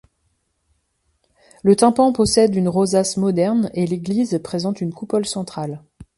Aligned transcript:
Le 1.61 1.75
tympan 1.75 2.11
possède 2.11 2.55
une 2.55 2.69
rosace 2.69 3.17
moderne 3.17 3.69
et 3.75 3.85
l'église 3.85 4.39
présente 4.43 4.81
une 4.81 4.91
coupole 4.95 5.27
centrale. 5.27 5.83